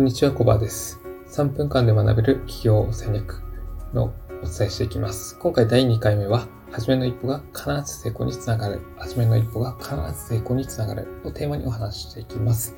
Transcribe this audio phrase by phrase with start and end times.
[0.00, 0.98] こんにちは、コバです。
[1.28, 3.42] 3分間で学べる企業戦略
[3.92, 5.38] のお伝えしていきます。
[5.38, 8.80] 今回第2回目は、はじめの一歩が必ず成功につながる。
[8.96, 12.74] はじめの一歩が必ず成功につながるをテーマにお話ししていきます。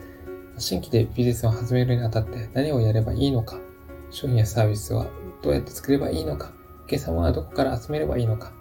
[0.59, 3.57] 新規でビジネスを始めるにあたって何をやればいいのか、
[4.11, 5.07] 商品やサービスは
[5.43, 6.51] どうやって作ればいいのか、
[6.83, 8.53] お客様はどこから集めればいいのか、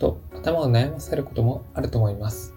[0.00, 2.52] と頭を悩ませることもあると思います。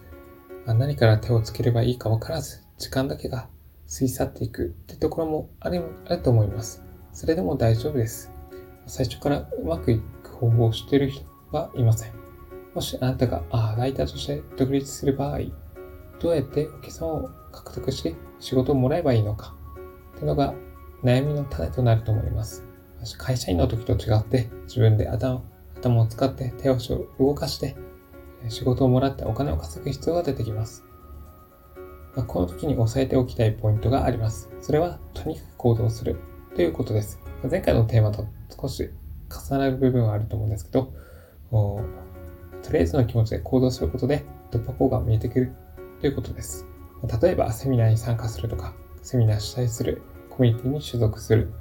[0.66, 3.48] 何から手をつければいいかわからず、時間だけが
[3.88, 6.84] 過ぎ去っていくってところもあるあると思います。
[7.14, 8.32] それでも大丈夫です。
[8.88, 12.14] 最初からうまくいく方法を知っている人はいません。
[12.74, 15.40] もしあなたがあライターとして独立する場合、
[16.20, 19.56] どうやってお客様を獲得して仕事をもらえばいいのか、
[20.16, 20.54] というのが
[21.04, 22.66] 悩みの種となると思います。
[23.18, 25.44] 会社員の時と違って自分で頭
[25.76, 27.76] 頭を使って手足を動かして
[28.50, 30.85] 仕事をもらってお金を稼ぐ必要が出てきます。
[32.24, 34.50] この時に押さえておきたいポイントがあります。
[34.62, 36.18] それは、とにかく行動する
[36.56, 37.20] ということです。
[37.44, 38.26] ま前回のテーマと
[38.62, 38.90] 少し
[39.30, 40.94] 重なる部分はあると思うんですけど、
[41.52, 45.52] とりあえずの気持ちで行動することで突破口が見えてくる
[46.00, 46.66] ということです。
[47.22, 51.52] 例えば、セミナーに参加するとか、セミナー主催する、コミュニティに所属する、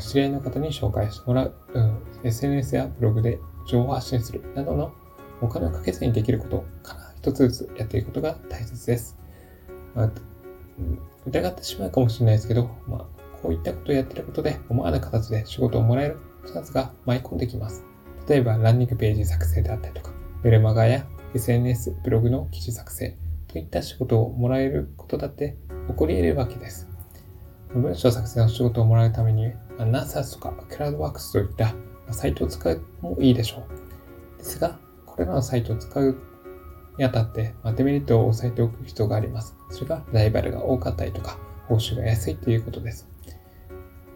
[0.00, 3.38] 知り合いの方に紹介してもらう、うん、SNS やブログで
[3.68, 4.92] 情報発信するなどの
[5.40, 9.16] お金をかけずにできることから一つずつやっていくことが大切です。
[9.96, 10.10] まあ、
[11.26, 13.06] 疑ってしまうかもしれないですけど、まあ、
[13.42, 17.84] こういったことをやってることで思わぬ形で仕事をもらえるチャンスが舞い込んできます。
[18.28, 23.16] 例えば、ランニングページ作成であったりとか、メルマガや SNS、ブログの記事作成
[23.48, 25.56] といった仕事をもらえることだって
[25.88, 26.88] 起こり得るわけです。
[27.72, 31.74] 文章作成の仕事をもらうために、ナーサスとかクラウドワークスといった
[32.10, 33.66] サイトを使うのもいいでしょ
[34.34, 34.38] う。
[34.38, 36.16] ですが、これらのサイトを使う
[36.98, 39.56] にあたって、まあ、デメリットを押さえておく必要があります。
[39.70, 41.38] それがライバルが多かったりとか、
[41.68, 43.08] 報酬が安いということです。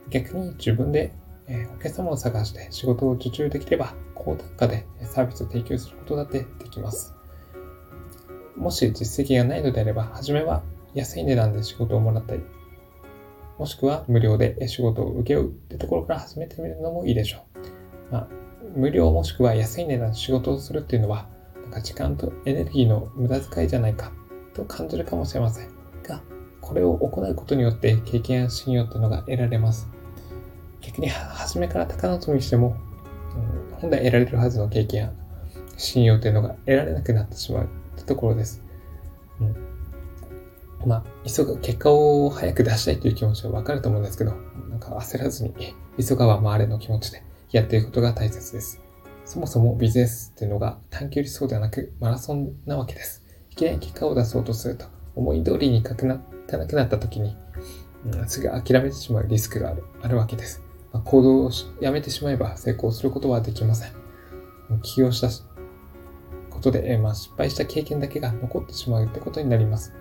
[0.08, 1.12] 逆に自分で、
[1.46, 7.14] えお客様を探して仕事を受注できれば、高単価でサービスを提供することだってできます。
[8.56, 10.62] もし実績がないのであれば、初めは
[10.94, 12.42] 安い値段で仕事をもらったり、
[13.58, 17.44] もしくは無料で仕事を請け負うってところから始めてみるのもいいでしょ
[18.10, 18.12] う。
[18.12, 18.28] まあ、
[18.74, 21.28] 無料もしくは安い値段で仕事をするっていうのは、
[21.70, 24.10] なんか時間とエネルギーの無駄遣いじゃないか
[24.54, 25.68] と感じるかもしれません
[26.02, 26.20] が、
[26.60, 29.88] これを行うことによって経験や信用というのが得られます。
[30.80, 32.76] 逆に初めから高望みしても、
[33.70, 35.12] うん、本来得られるはずの経験や
[35.76, 38.64] 信用というのが得られなくなってしまうというところです。
[39.40, 44.32] うん、まあ、急ぐ、結果を早く出したいという気持ちはわかると思うんですけど、
[44.68, 45.54] なんか焦らずに、
[46.04, 48.80] 急がば回れの気持ちでやっていくことが大切です。
[49.30, 53.24] そもそもビジネスっていうのが短距離走ではなくマラソンなわけです。
[53.48, 57.36] いきなり結果を出そうとすると、思い通りにいかななくなった時に、
[58.06, 60.64] うん、すぐ諦めてしまうリスクがあるあるわけです。
[60.92, 63.92] まあ、行動をやめてしまえば成功することはできません。
[64.82, 65.28] 起業した
[66.50, 69.92] ことで、えまあ、失敗した経験だけが残ってしまうってことになります。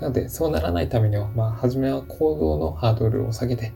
[0.00, 3.74] なので、そうならないためには、まあ、初めは行動のハードルを下げて、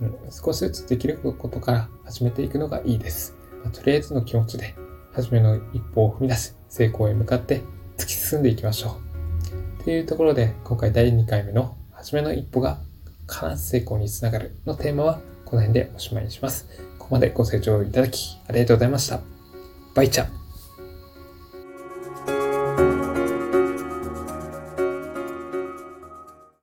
[0.00, 3.38] うん、少しずつできることから始めていくのがいいです。
[3.62, 4.74] まあ、とりあえずの気持ちで、
[5.12, 7.62] 初めの一歩を踏み出し、成功へ向かって
[7.96, 8.98] 突き進んでいきましょ
[9.80, 9.84] う。
[9.84, 12.78] というところで、今回第2回目の初めの一歩が
[13.28, 16.66] 必ず成功につながるのテーマはこの辺でおしまいにします。
[16.98, 19.20] ここまでご清聴いただきありがとうございました。
[19.94, 20.39] バイチャ